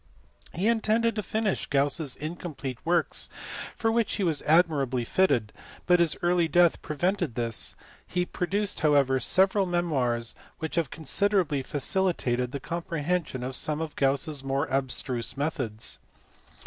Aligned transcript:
He 0.55 0.67
intended 0.67 1.15
to 1.15 1.21
finish 1.21 1.67
Gauss 1.67 1.99
s 1.99 2.15
incomplete 2.15 2.79
works, 2.83 3.29
for 3.75 3.91
which 3.91 4.15
he 4.15 4.23
was 4.23 4.41
admirably 4.47 5.05
fitted, 5.05 5.53
but 5.85 5.99
his 5.99 6.17
early 6.23 6.47
death 6.47 6.81
prevented 6.81 7.35
this; 7.35 7.75
he 8.07 8.25
produced 8.25 8.79
however 8.79 9.19
several 9.19 9.67
memoirs 9.67 10.33
which 10.57 10.73
have 10.73 10.89
considerably 10.89 11.61
facilitated 11.61 12.51
the 12.51 12.59
comprehension 12.59 13.43
of 13.43 13.55
some 13.55 13.79
of 13.79 13.95
Gauss 13.95 14.27
s 14.27 14.43
more 14.43 14.65
abstruse 14.71 15.37
methods. 15.37 15.99